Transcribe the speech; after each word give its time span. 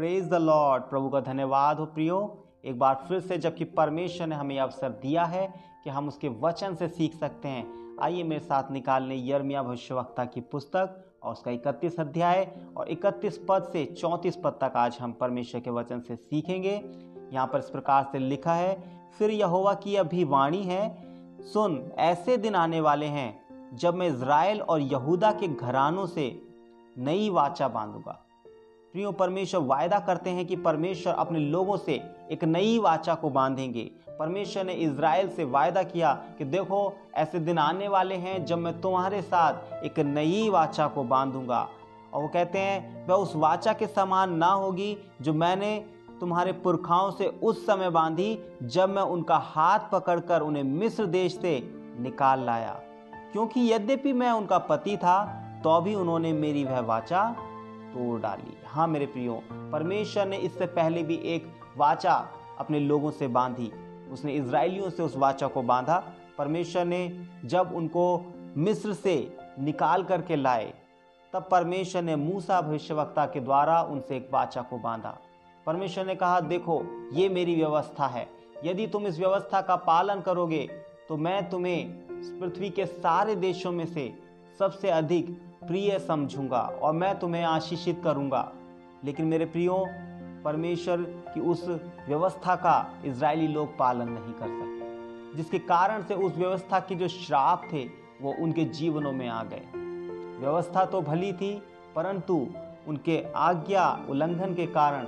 Praise 0.00 0.28
the 0.28 0.34
Lord 0.34 0.82
प्रभु 0.82 1.08
का 1.08 1.20
धन्यवाद 1.20 1.78
हो 1.78 1.84
प्रियो। 1.86 2.18
एक 2.64 2.78
बार 2.78 2.94
फिर 3.08 3.18
से 3.20 3.36
जबकि 3.38 3.64
परमेश्वर 3.70 4.26
ने 4.26 4.34
हमें 4.34 4.58
अवसर 4.58 4.88
दिया 4.92 5.24
है 5.24 5.46
कि 5.84 5.90
हम 5.90 6.06
उसके 6.08 6.28
वचन 6.40 6.74
से 6.74 6.88
सीख 6.88 7.14
सकते 7.14 7.48
हैं। 7.48 7.98
आइए 8.02 8.22
मेरे 8.22 8.40
साथ 8.40 8.70
निकालने 8.72 9.16
यर्मिया 9.28 9.62
भविष्यवक्ता 9.62 10.24
की 10.24 10.40
पुस्तक 10.40 10.96
और 11.22 11.32
उसका 11.32 11.50
इकतीस 11.50 12.00
अध्याय 12.00 12.46
और 12.76 12.88
इकतीस 12.88 13.38
पद 13.48 13.68
से 13.72 13.84
चौंतीस 13.92 14.36
पद 14.36 14.58
तक 14.60 14.76
आज 14.76 14.96
हम 15.00 15.12
परमेश्वर 15.12 15.60
के 15.60 15.70
वचन 15.70 16.00
से 16.00 16.16
सीखेंगे। 16.16 16.74
यहाँ 17.32 17.46
पर 17.46 17.58
इस 17.58 17.70
प्रकार 17.70 18.08
से 18.12 18.18
लिखा 18.18 18.54
है, 18.54 18.72
फिर 19.18 19.30
यहोवा 19.30 19.74
की 19.74 19.96
अभी 19.96 20.24
वाणी 20.24 20.62
है, 20.62 20.88
सुन, 21.42 21.92
ऐसे 21.98 22.36
दिन 22.36 22.54
आने 22.54 22.80
वाले 22.80 23.06
हैं 23.08 23.76
जब 23.76 23.94
मैं 23.94 24.08
इज़राइल 24.08 24.60
और 24.62 24.80
यहूदा 24.80 25.32
के 25.32 25.48
घरानों 25.48 26.06
से 26.06 26.30
नई 26.96 27.30
वाचा 27.30 27.68
बांधूँगा। 27.68 28.18
प्रियो 28.94 29.10
परमेश्वर 29.12 29.60
वायदा 29.60 29.98
करते 29.98 30.30
हैं 30.30 30.46
कि 30.46 30.56
परमेश्वर 30.56 31.12
अपने 31.12 31.38
लोगों 31.38 31.76
से 31.76 31.92
एक 32.30 32.44
नई 32.44 32.78
वाचा 32.78 33.14
को 33.14 33.30
बांधेंगे। 33.30 33.90
परमेश्वर 34.18 34.64
ने 34.64 34.72
इज़राइल 34.72 35.28
से 35.28 35.44
वायदा 35.44 35.82
किया 35.82 36.12
कि 36.38 36.44
देखो, 36.44 36.92
ऐसे 37.14 37.38
दिन 37.38 37.58
आने 37.58 37.88
वाले 37.88 38.14
हैं 38.14 38.44
जब 38.44 38.58
मैं 38.58 38.80
तुम्हारे 38.80 39.22
साथ 39.22 39.84
एक 39.84 39.98
नई 39.98 40.48
वाचा 40.48 40.86
को 40.86 41.04
बांधूँगा। 41.04 41.68
और 42.14 42.22
वो 42.22 42.28
कहते 42.28 42.58
हैं 42.58 43.06
वह 43.06 43.14
उस 43.14 43.36
वाचा 43.36 43.72
के 43.72 43.86
समान 43.86 44.32
ना 44.32 44.46
होगी 44.46 44.96
जो 45.20 45.34
मैंने 45.34 45.78
तुम्हारे 46.20 46.52
पुरखाओं 46.52 47.10
से 47.10 47.26
उस 47.42 47.66
समय 47.66 47.90
बांधी 47.90 48.38
जब 48.62 48.88
मैं 48.88 49.02
उनका 49.02 49.36
हाथ 49.36 49.90
पकड़कर 49.92 50.40
उन्हें 50.40 50.62
मिस्र 50.62 51.06
देश 51.06 51.38
से 51.40 51.58
निकाल 52.00 52.44
लाया। 52.44 52.72
क्योंकि 53.32 53.72
यद्यपि 53.72 54.12
मैं 54.12 54.30
उनका 54.30 54.58
पति 54.58 54.96
था 54.96 55.22
तो 55.64 55.80
भी 55.80 55.94
उन्होंने 55.94 56.32
मेरी 56.32 56.64
वह 56.64 56.80
वाचा 56.80 57.24
तोड़ 57.94 58.20
डाली। 58.20 58.56
हाँ 58.70 58.86
मेरे 58.86 59.06
प्रियो, 59.06 59.34
परमेश्वर 59.72 60.26
ने 60.26 60.36
इससे 60.36 60.66
पहले 60.66 61.02
भी 61.02 61.14
एक 61.24 61.46
वाचा 61.76 62.12
अपने 62.58 62.80
लोगों 62.80 63.10
से 63.10 63.28
बांधी। 63.28 63.70
उसने 64.12 64.32
इसराइलियों 64.32 64.90
से 64.90 65.02
उस 65.02 65.16
वाचा 65.16 65.46
को 65.46 65.62
बांधा। 65.62 65.96
परमेश्वर 66.38 66.84
ने 66.84 67.26
जब 67.44 67.72
उनको 67.74 68.04
मिस्र 68.56 68.92
से 68.92 69.14
निकाल 69.60 70.04
करके 70.04 70.36
लाए, 70.36 70.72
तब 71.32 71.48
परमेश्वर 71.50 72.02
ने 72.02 72.16
मूसा 72.16 72.60
भविष्यवक्ता 72.60 73.24
के 73.26 73.40
द्वारा 73.40 73.80
उनसे 73.82 74.16
एक 74.16 74.30
वाचा 74.32 74.62
को 74.62 74.78
बांधा। 74.78 75.16
परमेश्वर 75.66 76.06
ने 76.06 76.14
कहा, 76.14 76.40
देखो, 76.40 76.82
ये 77.12 77.28
मेरी 77.28 77.54
व्यवस्था 77.54 78.06
है। 78.06 78.26
यदि 78.64 78.86
तुम 78.86 79.06
इस 79.06 79.18
व्यवस्था 79.18 79.60
का 79.60 79.76
पालन 79.76 80.20
करोगे 80.20 80.68
तो 81.08 81.16
मैं 81.16 81.48
तुम्हें 81.50 82.40
पृथ्वी 82.40 82.70
के 82.70 82.86
सारे 82.86 83.34
देशों 83.36 83.72
में 83.72 83.84
से 83.86 84.12
सबसे 84.58 84.90
अधिक 84.90 85.30
प्रिय 85.66 85.98
समझूँगा 85.98 86.60
और 86.82 86.92
मैं 86.92 87.18
तुम्हें 87.18 87.44
आशीषित 87.44 88.00
करूँगा। 88.04 88.50
लेकिन 89.02 89.26
मेरे 89.26 89.44
प्रियो, 89.46 89.84
परमेश्वर 90.44 91.00
की 91.34 91.40
उस 91.42 91.64
व्यवस्था 92.08 92.54
का 92.56 93.02
इज़राइली 93.04 93.48
लोग 93.48 93.76
पालन 93.78 94.08
नहीं 94.08 94.32
कर 94.34 94.48
सकते 94.48 95.36
जिसके 95.36 95.58
कारण 95.58 96.02
से 96.02 96.14
उस 96.16 96.36
व्यवस्था 96.36 96.80
के 96.80 96.94
जो 96.94 97.08
श्राप 97.08 97.68
थे, 97.72 97.84
वो 98.20 98.34
उनके 98.42 98.64
जीवनों 98.64 99.12
में 99.12 99.28
आ 99.28 99.42
गए। 99.44 99.62
व्यवस्था 100.40 100.84
तो 100.84 101.00
भली 101.02 101.32
थी, 101.32 101.52
परंतु 101.96 102.34
उनके 102.88 103.22
आज्ञा 103.36 103.84
उल्लंघन 104.10 104.54
के 104.54 104.66
कारण 104.68 105.06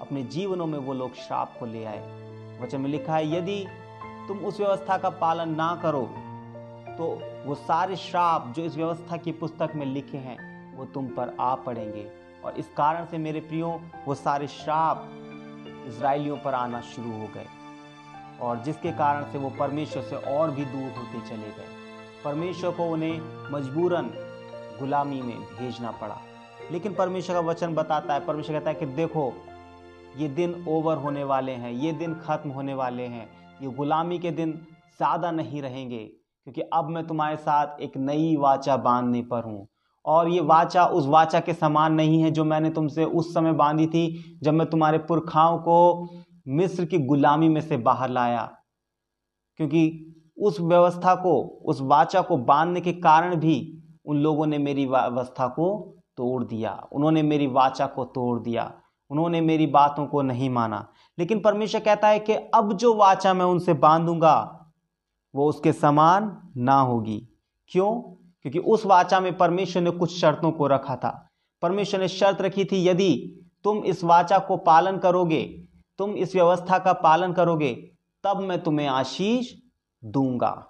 अपने 0.00 0.22
जीवनों 0.24 0.66
में 0.66 0.78
वो 0.78 0.92
लोग 0.92 1.14
श्राप 1.16 1.56
को 1.60 1.66
ले 1.66 1.84
आए। 1.84 2.58
वचन 2.62 2.80
में 2.80 2.90
लिखा 2.90 3.16
है, 3.16 3.36
यदि 3.36 3.64
तुम 4.28 4.38
उस 4.38 4.60
व्यवस्था 4.60 4.98
का 4.98 5.10
पालन 5.10 5.54
ना 5.54 5.74
करो 5.82 6.02
तो 6.98 7.06
वो 7.46 7.54
सारे 7.54 7.96
श्राप 7.96 8.52
जो 8.56 8.62
इस 8.62 8.76
व्यवस्था 8.76 9.16
की 9.16 9.32
पुस्तक 9.32 9.72
में 9.76 9.86
लिखे 9.86 10.18
हैं, 10.18 10.76
वो 10.76 10.84
तुम 10.84 11.06
पर 11.08 11.36
आ 11.40 11.54
पड़ेंगे। 11.56 12.10
और 12.44 12.58
इस 12.58 12.68
कारण 12.68 13.06
से 13.06 13.18
मेरे 13.18 13.40
प्रियो, 13.40 13.80
वो 14.06 14.14
सारे 14.14 14.46
श्राप 14.46 15.08
इसराइलियों 15.88 16.36
पर 16.36 16.54
आना 16.54 16.80
शुरू 16.80 17.12
हो 17.12 17.26
गए। 17.26 17.46
और 18.40 18.62
जिसके 18.62 18.92
कारण 18.92 19.24
से 19.24 19.38
वो 19.38 19.50
परमेश्वर 19.50 20.02
से 20.02 20.16
और 20.16 20.50
भी 20.50 20.64
दूर 20.64 20.90
होते 20.90 21.28
चले 21.28 21.48
गए। 21.48 21.66
परमेश्वर 22.24 22.70
को 22.70 22.84
उन्हें 22.84 23.50
मजबूरन 23.52 24.10
गुलामी 24.78 25.22
में 25.22 25.38
भेजना 25.38 25.90
पड़ा। 25.90 26.20
लेकिन 26.70 26.94
परमेश्वर 26.94 27.34
का 27.34 27.40
वचन 27.40 27.74
बताता 27.74 28.14
है, 28.14 28.24
परमेश्वर 28.26 28.58
कहता 28.58 28.70
है 28.70 28.76
कि 28.76 28.86
देखो, 28.86 29.32
ये 30.16 30.28
दिन 30.28 30.64
ओवर 30.68 30.96
होने 30.96 31.24
वाले 31.24 31.52
हैं, 31.52 31.72
ये 31.72 31.92
दिन 31.92 32.14
खत्म 32.14 32.50
होने 32.50 32.74
वाले 32.74 33.06
हैं, 33.06 33.28
ये 33.62 33.68
गुलामी 33.68 34.18
के 34.18 34.30
दिन 34.30 34.52
ज़्यादा 34.96 35.30
नहीं 35.30 35.62
रहेंगे, 35.62 36.04
क्योंकि 36.46 36.60
अब 36.60 36.88
मैं 36.88 37.06
तुम्हारे 37.06 37.36
साथ 37.36 37.80
एक 37.80 37.96
नई 37.96 38.36
वाचा 38.36 38.76
बांधने 38.76 39.22
पर 39.22 39.44
हूँ। 39.44 39.68
और 40.06 40.28
ये 40.28 40.40
वाचा 40.40 40.86
उस 40.86 41.06
वाचा 41.06 41.40
के 41.40 41.54
समान 41.54 41.94
नहीं 41.94 42.22
है 42.22 42.30
जो 42.30 42.44
मैंने 42.44 42.70
तुमसे 42.70 43.04
उस 43.04 43.34
समय 43.34 43.52
बांधी 43.52 43.86
थी 43.86 44.38
जब 44.42 44.54
मैं 44.54 44.70
तुम्हारे 44.70 44.98
पुरखाओं 44.98 45.58
को 45.58 46.08
मिस्र 46.48 46.84
की 46.84 46.98
गुलामी 46.98 47.48
में 47.48 47.60
से 47.60 47.76
बाहर 47.76 48.10
लाया। 48.10 48.56
क्योंकि 49.56 50.08
उस 50.38 50.60
व्यवस्था 50.60 51.14
को, 51.14 51.42
उस 51.42 51.80
वाचा 51.80 52.20
को 52.20 52.36
बांधने 52.36 52.80
के 52.80 52.92
कारण 52.92 53.36
भी 53.36 53.78
उन 54.04 54.16
लोगों 54.16 54.46
ने 54.46 54.58
मेरी 54.58 54.86
व्यवस्था 54.86 55.46
को 55.46 55.96
तोड़ 56.16 56.44
दिया। 56.44 56.86
उन्होंने 56.92 57.22
मेरी 57.22 57.46
वाचा 57.46 57.86
को 57.86 58.04
तोड़ 58.04 58.40
दिया। 58.40 58.74
उन्होंने 59.10 59.40
मेरी 59.40 59.66
बातों 59.66 60.06
को 60.06 60.22
नहीं 60.22 60.50
माना। 60.50 60.88
लेकिन 61.18 61.40
परमेश्वर 61.40 61.80
कहता 61.80 62.08
है 62.08 62.18
कि 62.18 62.32
अब 62.32 62.72
जो 62.72 62.94
वाचा 62.94 63.34
मैं 63.34 63.44
उनसे 63.44 63.74
बांधूँगा, 63.74 64.66
वो 65.34 65.48
उसके 65.48 65.72
समान 65.72 66.50
ना 66.56 66.80
होगी। 66.80 67.28
क्यों? 67.68 68.21
क्योंकि 68.42 68.58
उस 68.58 68.86
वाचा 68.86 69.20
में 69.20 69.36
परमेश्वर 69.36 69.82
ने 69.82 69.90
कुछ 69.90 70.20
शर्तों 70.20 70.50
को 70.50 70.66
रखा 70.66 70.96
था। 70.96 71.28
परमेश्वर 71.62 72.00
ने 72.00 72.08
शर्त 72.08 72.40
रखी 72.40 72.64
थी, 72.64 72.88
यदि 72.88 73.40
तुम 73.64 73.78
इस 73.78 74.04
वाचा 74.04 74.38
को 74.38 74.56
पालन 74.56 74.98
करोगे, 74.98 75.42
तुम 75.98 76.10
इस 76.10 76.34
व्यवस्था 76.34 76.78
का 76.78 76.92
पालन 76.92 77.32
करोगे, 77.32 77.90
तब 78.24 78.36
मैं 78.36 78.62
तुम्हें 78.62 78.86
आशीष 78.86 79.52
दूँगा। 80.04 80.68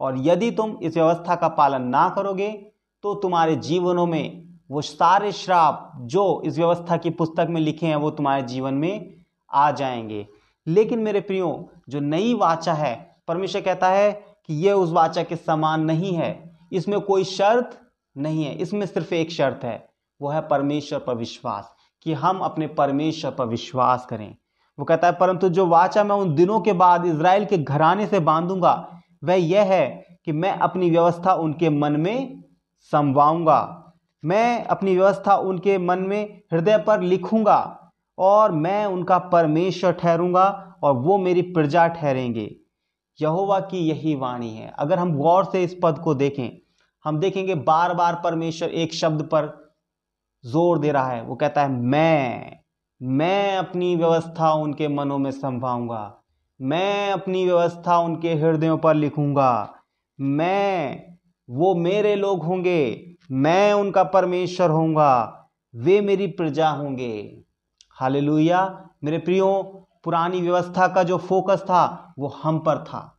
और 0.00 0.18
यदि 0.18 0.50
तुम 0.50 0.78
इस 0.82 0.96
व्यवस्था 0.96 1.34
का 1.36 1.48
पालन 1.48 1.82
ना 1.82 2.08
करोगे 2.08 2.66
तो 3.02 3.14
तुम्हारे 3.14 3.56
जीवनों 3.56 4.06
में 4.06 4.48
वो 4.70 4.82
सारे 4.82 5.32
श्राप 5.32 5.92
जो 5.96 6.42
इस 6.44 6.58
व्यवस्था 6.58 6.96
की 6.96 7.10
पुस्तक 7.10 7.46
में 7.50 7.60
लिखे 7.60 7.86
हैं, 7.86 7.96
वो 7.96 8.10
तुम्हारे 8.10 8.42
जीवन 8.42 8.74
में 8.74 9.14
आ 9.52 9.70
जाएँगे। 9.70 10.26
लेकिन 10.66 10.98
मेरे 10.98 11.20
प्रियो, 11.20 11.70
जो 11.88 12.00
नई 12.00 12.34
वाचा 12.34 12.72
है, 12.72 13.22
परमेश्वर 13.28 13.60
कहता 13.60 13.88
है 13.88 14.12
कि 14.46 14.54
यह 14.54 14.72
उस 14.72 14.90
वाचा 14.90 15.22
के 15.22 15.36
समान 15.36 15.84
नहीं 15.84 16.14
है। 16.14 16.49
इसमें 16.72 17.00
कोई 17.00 17.24
शर्त 17.24 17.78
नहीं 18.16 18.44
है। 18.44 18.54
इसमें 18.54 18.86
सिर्फ़ 18.86 19.14
एक 19.14 19.30
शर्त 19.30 19.64
है, 19.64 19.88
वो 20.20 20.28
है 20.28 20.40
परमेश्वर 20.48 20.98
पर 20.98 21.14
विश्वास, 21.14 21.74
कि 22.02 22.12
हम 22.12 22.38
अपने 22.38 22.66
परमेश्वर 22.66 23.30
पर 23.30 23.46
विश्वास 23.46 24.06
करें। 24.06 24.34
वो 24.78 24.84
कहता 24.84 25.06
है, 25.06 25.12
परंतु 25.12 25.48
जो 25.48 25.66
वाचा 25.66 26.04
मैं 26.04 26.16
उन 26.16 26.34
दिनों 26.34 26.60
के 26.60 26.72
बाद 26.72 27.06
इसराइल 27.06 27.44
के 27.44 27.58
घराने 27.58 28.06
से 28.06 28.20
बांधूँगा, 28.20 29.02
वह 29.24 29.34
यह 29.34 29.62
है 29.62 29.86
कि 30.24 30.32
मैं 30.32 30.52
अपनी 30.52 30.90
व्यवस्था 30.90 31.34
उनके 31.34 31.70
मन 31.70 31.92
में 31.92 32.42
समवाऊँगा 32.92 33.76
मैं 34.22 34.64
अपनी 34.64 34.94
व्यवस्था 34.96 35.34
उनके 35.36 35.76
मन 35.78 35.98
में 35.98 36.42
हृदय 36.52 36.76
पर 36.78 37.00
लिखूँगा, 37.00 37.90
और 38.18 38.52
मैं 38.52 38.84
उनका 38.86 39.18
परमेश्वर 39.18 39.92
ठहरूँगा, 39.92 40.76
और 40.82 40.94
वो 40.94 41.16
मेरी 41.18 41.42
प्रजा 41.42 41.86
ठहरेंगे। 41.88 42.44
यहोवा 43.22 43.60
की 43.60 43.78
यही 43.78 44.14
वाणी 44.14 44.50
है। 44.50 44.72
अगर 44.78 44.98
हम 44.98 45.18
गौर 45.18 45.44
से 45.44 45.64
इस 45.64 45.76
पद 45.82 45.98
को 45.98 46.14
देखें, 46.14 46.58
हम 47.04 47.18
देखेंगे 47.18 47.54
बार 47.54 47.94
बार 47.94 48.20
परमेश्वर 48.24 48.68
एक 48.68 48.94
शब्द 48.94 49.22
पर 49.22 49.74
ज़ोर 50.46 50.78
दे 50.78 50.92
रहा 50.92 51.10
है। 51.10 51.22
वो 51.22 51.34
कहता 51.34 51.62
है, 51.62 51.68
मैं 51.68 52.52
मैं 53.02 53.56
अपनी 53.56 53.96
व्यवस्था 53.96 54.52
उनके 54.52 54.88
मनों 54.88 55.18
में 55.18 55.30
संभाऊँगा। 55.30 56.22
मैं 56.62 57.12
अपनी 57.12 57.44
व्यवस्था 57.44 57.98
उनके 57.98 58.34
हृदयों 58.34 58.78
पर 58.78 58.94
लिखूँगा। 58.94 59.74
मैं, 60.20 61.04
वो 61.50 61.74
मेरे 61.74 62.14
लोग 62.16 62.42
होंगे। 62.42 63.14
मैं 63.30 63.72
उनका 63.72 64.04
परमेश्वर 64.04 64.70
होऊँगा। 64.70 65.46
वे 65.74 66.00
मेरी 66.00 66.26
प्रजा 66.26 66.70
होंगे। 66.70 67.42
हालेलुया। 67.90 68.88
मेरे 69.04 69.18
प्रियो 69.18 69.48
पुरानी 70.04 70.40
व्यवस्था 70.40 70.88
का 70.88 71.02
जो 71.02 71.18
फोकस 71.18 71.58
था, 71.58 72.14
वो 72.18 72.28
हम 72.28 72.58
पर 72.58 72.84
था। 72.84 73.18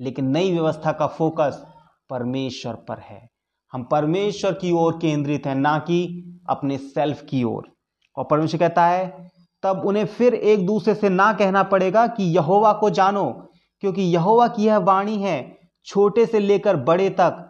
लेकिन 0.00 0.28
नई 0.28 0.52
व्यवस्था 0.52 0.92
का 0.92 1.06
फोकस 1.06 1.66
परमेश्वर 2.10 2.74
पर 2.74 2.98
है। 2.98 3.28
हम 3.72 3.82
परमेश्वर 3.82 4.52
की 4.52 4.70
ओर 4.70 4.98
केंद्रित 5.00 5.46
हैं, 5.46 5.54
ना 5.54 5.78
कि 5.78 6.24
अपने 6.48 6.78
सेल्फ 6.78 7.22
की 7.22 7.44
ओर। 7.44 7.72
और 8.16 8.24
परमेश्वर 8.24 8.60
कहता 8.60 8.86
है, 8.86 9.30
तब 9.62 9.82
उन्हें 9.86 10.06
फिर 10.06 10.34
एक 10.34 10.66
दूसरे 10.66 10.94
से 10.94 11.08
ना 11.08 11.32
कहना 11.32 11.62
पड़ेगा 11.62 12.06
कि 12.06 12.24
यहोवा 12.24 12.72
को 12.72 12.90
जानो, 12.90 13.50
क्योंकि 13.80 14.02
यहोवा 14.02 14.48
की 14.48 14.64
यह 14.64 14.78
वाणी 14.78 15.16
है, 15.16 15.58
छोटे 15.84 16.26
से 16.26 16.38
लेकर 16.38 16.76
बड़े 16.76 17.10
तक 17.10 17.47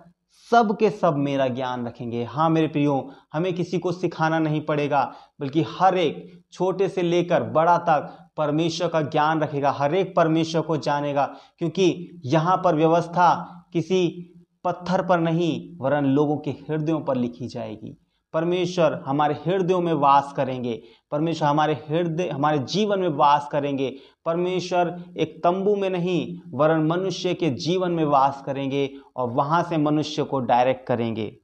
सब 0.50 0.76
के 0.76 0.90
सब 0.90 1.16
मेरा 1.16 1.46
ज्ञान 1.48 1.86
रखेंगे। 1.86 2.24
हाँ 2.24 2.50
मेरे 2.50 2.68
प्रियो, 2.68 3.10
हमें 3.32 3.54
किसी 3.54 3.78
को 3.78 3.92
सिखाना 3.92 4.38
नहीं 4.38 4.60
पड़ेगा, 4.60 5.14
बल्कि 5.40 5.64
हर 5.78 5.98
एक 5.98 6.42
छोटे 6.52 6.88
से 6.88 7.02
लेकर 7.02 7.42
बड़ा 7.42 7.78
तक 7.78 8.16
परमेश्वर 8.36 8.88
का 8.88 9.00
ज्ञान 9.00 9.40
रखेगा, 9.40 9.70
हर 9.70 9.94
एक 9.94 10.14
परमेश्वर 10.16 10.60
को 10.60 10.76
जानेगा, 10.76 11.24
क्योंकि 11.58 12.20
यहाँ 12.24 12.56
पर 12.56 12.74
व्यवस्था 12.74 13.30
किसी 13.72 14.34
पत्थर 14.64 15.06
पर 15.06 15.20
नहीं, 15.20 15.76
वरन 15.78 16.04
लोगों 16.04 16.36
के 16.36 16.50
हृदयों 16.50 17.00
पर 17.00 17.16
लिखी 17.16 17.48
जाएगी। 17.48 17.96
परमेश्वर 18.32 19.02
हमारे 19.06 19.34
हृदयों 19.34 19.80
में 19.80 19.92
वास 19.92 20.32
करेंगे। 20.36 20.82
परमेश्वर 21.10 21.48
हमारे 21.48 21.74
हृदय, 21.74 22.28
हमारे 22.28 22.58
जीवन 22.58 23.00
में 23.00 23.08
वास 23.08 23.48
करेंगे। 23.52 23.96
परमेश्वर 24.24 25.04
एक 25.16 25.40
तंबू 25.44 25.76
में 25.76 25.90
नहीं, 25.90 26.38
वरन 26.48 26.86
मनुष्य 26.86 27.34
के 27.34 27.50
जीवन 27.50 27.90
में 27.90 28.04
वास 28.04 28.42
करेंगे 28.46 28.90
और 29.16 29.30
वहाँ 29.30 29.62
से 29.62 29.76
मनुष्य 29.76 30.22
को 30.22 30.40
डायरेक्ट 30.40 30.86
करेंगे। 30.86 31.36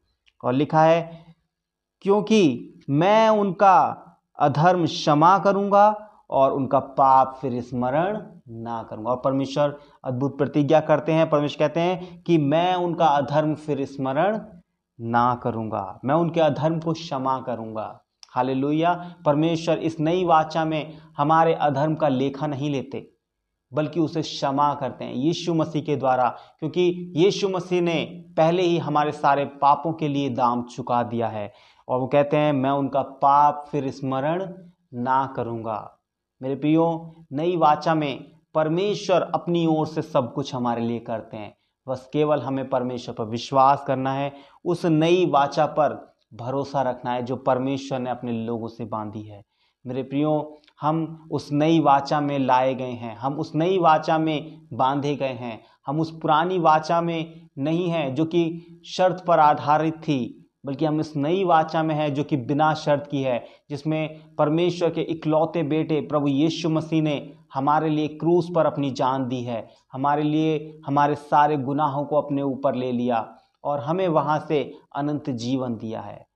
और 0.44 0.52
लिखा 0.52 0.82
है, 0.82 1.24
क्योंकि 2.00 2.74
मैं 2.90 3.28
उनका 3.28 4.00
अधर्म 4.38 4.86
क्षमा 4.86 5.38
करूँगा 5.38 6.10
और 6.30 6.52
उनका 6.52 6.78
पाप 6.78 7.38
फिर 7.40 7.60
स्मरण 7.62 8.22
ना 8.48 8.82
करूँगा। 8.82 9.10
और 9.10 9.22
परमेश्वर 9.24 9.78
अद्भुत 10.04 10.38
प्रतिज्ञा 10.38 10.80
करते 10.80 11.12
हैं। 11.12 11.30
परमेश्वर 11.30 11.68
कहते 11.68 11.80
हैं 11.80 12.22
कि 12.22 12.38
मैं 12.38 12.74
उनका 12.74 13.06
अधर्म 13.06 13.54
फिर 13.54 13.84
स्मरण 13.84 14.38
ना 14.98 15.34
करूँगा। 15.34 16.00
मैं 16.04 16.14
उनके 16.14 16.40
अधर्म 16.40 16.78
को 16.80 16.92
क्षमा 16.92 17.38
करूँगा। 17.40 18.00
हालेलुया। 18.30 18.92
परमेश्वर 19.26 19.78
इस 19.78 19.98
नई 20.00 20.24
वाचा 20.24 20.64
में 20.64 20.96
हमारे 21.16 21.54
अधर्म 21.54 21.94
का 21.94 22.08
लेखा 22.08 22.46
नहीं 22.46 22.70
लेते, 22.70 23.10
बल्कि 23.72 24.00
उसे 24.00 24.22
क्षमा 24.22 24.72
करते 24.74 25.04
हैं 25.04 25.14
यीशु 25.14 25.54
मसीह 25.54 25.82
के 25.82 25.96
द्वारा, 25.96 26.28
क्योंकि 26.58 27.12
यीशु 27.16 27.48
मसीह 27.48 27.80
ने 27.80 28.04
पहले 28.36 28.62
ही 28.62 28.78
हमारे 28.78 29.12
सारे 29.12 29.44
पापों 29.44 29.92
के 29.92 30.08
लिए 30.08 30.28
दाम 30.30 30.62
चुका 30.66 31.02
दिया 31.02 31.28
है। 31.28 31.52
और 31.88 32.00
वो 32.00 32.06
कहते 32.06 32.36
हैं, 32.36 32.52
मैं 32.52 32.70
उनका 32.70 33.02
पाप 33.02 33.66
फिर 33.70 33.90
स्मरण 33.90 34.46
ना 34.94 35.26
करूँगा। 35.36 35.98
मेरे 36.40 36.54
प्रियो, 36.54 37.14
नई 37.32 37.56
वाचा 37.56 37.94
में 37.94 38.24
परमेश्वर 38.54 39.22
अपनी 39.34 39.66
ओर 39.66 39.86
से 39.86 40.02
सब 40.02 40.32
कुछ 40.32 40.54
हमारे 40.54 40.82
लिए 40.82 40.98
करते 40.98 41.36
हैं। 41.36 41.56
बस 41.86 42.08
केवल 42.12 42.40
हमें 42.40 42.68
परमेश्वर 42.68 43.14
पर 43.14 43.24
विश्वास 43.24 43.84
करना 43.86 44.12
है, 44.12 44.32
उस 44.64 44.84
नई 44.84 45.26
वाचा 45.26 45.66
पर 45.66 46.14
भरोसा 46.34 46.82
रखना 46.82 47.12
है 47.12 47.22
जो 47.22 47.36
परमेश्वर 47.36 47.98
ने 47.98 48.10
अपने 48.10 48.32
लोगों 48.32 48.68
से 48.68 48.84
बांधी 48.84 49.22
है। 49.22 49.42
मेरे 49.86 50.02
प्रियो, 50.02 50.60
हम 50.80 51.28
उस 51.32 51.48
नई 51.52 51.80
वाचा 51.80 52.20
में 52.20 52.38
लाए 52.38 52.74
गए 52.74 52.92
हैं, 52.92 53.16
हम 53.16 53.34
उस 53.34 53.52
नई 53.54 53.78
वाचा 53.78 54.18
में 54.18 54.60
बांधे 54.72 55.14
गए 55.16 55.32
हैं, 55.32 55.60
हम 55.86 56.00
उस 56.00 56.18
पुरानी 56.20 56.58
वाचा 56.58 57.00
में 57.00 57.48
नहीं 57.58 57.88
हैं 57.90 58.14
जो 58.14 58.24
कि 58.24 58.80
शर्त 58.86 59.24
पर 59.26 59.38
आधारित 59.38 59.94
थी, 59.94 60.40
बल्कि 60.66 60.84
हम 60.84 61.00
इस 61.00 61.16
नई 61.16 61.44
वाचा 61.44 61.82
में 61.82 61.94
है 61.94 62.10
जो 62.10 62.24
कि 62.24 62.36
बिना 62.36 62.72
शर्त 62.74 63.08
की 63.10 63.22
है, 63.22 63.44
जिसमें 63.70 64.34
परमेश्वर 64.36 64.90
के 64.90 65.00
इकलौते 65.00 65.62
बेटे 65.62 66.00
प्रभु 66.00 66.28
यीशु 66.28 66.68
मसीह 66.68 67.02
ने 67.02 67.32
हमारे 67.54 67.88
लिए 67.88 68.08
क्रूस 68.08 68.48
पर 68.54 68.66
अपनी 68.66 68.90
जान 68.90 69.28
दी 69.28 69.42
है, 69.42 69.68
हमारे 69.92 70.22
लिए, 70.22 70.80
हमारे 70.86 71.14
सारे 71.14 71.56
गुनाहों 71.56 72.04
को 72.04 72.16
अपने 72.16 72.42
ऊपर 72.42 72.74
ले 72.74 72.92
लिया 72.92 73.36
और 73.64 73.80
हमें 73.80 74.08
वहाँ 74.08 74.44
से 74.48 74.78
अनंत 74.96 75.30
जीवन 75.30 75.76
दिया 75.76 76.00
है। 76.00 76.26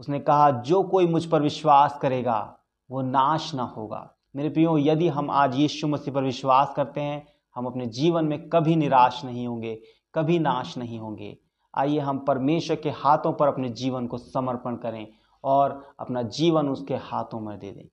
उसने 0.00 0.20
कहा, 0.20 0.50
जो 0.50 0.82
कोई 0.82 1.06
मुझ 1.06 1.24
पर 1.24 1.42
विश्वास 1.42 1.98
करेगा, 2.02 2.58
वो 2.90 3.02
नाश 3.02 3.54
ना 3.54 3.62
होगा। 3.62 4.16
मेरे 4.36 4.48
प्रियो, 4.48 4.78
यदि 4.78 5.08
हम 5.08 5.30
आज 5.30 5.56
यीशु 5.56 5.88
मसीह 5.88 6.14
पर 6.14 6.22
विश्वास 6.22 6.72
करते 6.76 7.00
हैं, 7.00 7.26
हम 7.56 7.66
अपने 7.66 7.86
जीवन 7.86 8.24
में 8.24 8.48
कभी 8.48 8.76
निराश 8.76 9.24
नहीं 9.24 9.46
होंगे, 9.46 9.80
कभी 10.14 10.38
नाश 10.38 10.78
नहीं 10.78 10.98
होंगे। 10.98 11.38
आइए 11.74 11.98
हम 11.98 12.18
परमेश्वर 12.18 12.76
के 12.76 12.90
हाथों 12.90 13.32
पर 13.32 13.48
अपने 13.48 13.68
जीवन 13.68 14.06
को 14.06 14.18
समर्पण 14.18 14.76
करें 14.76 15.06
और 15.44 15.94
अपना 16.00 16.22
जीवन 16.22 16.68
उसके 16.68 16.94
हाथों 16.94 17.40
में 17.40 17.58
दे 17.58 17.72
दें। 17.72 17.88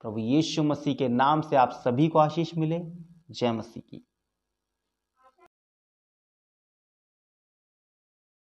प्रभु 0.00 0.18
यीशु 0.18 0.62
मसीह 0.62 0.94
के 0.94 1.08
नाम 1.08 1.40
से 1.40 1.56
आप 1.56 1.70
सभी 1.70 2.08
को 2.08 2.18
आशीष 2.18 2.56
मिले। 2.56 2.80
जय 3.30 3.52
मसीह 3.52 3.82
की। 3.90 4.09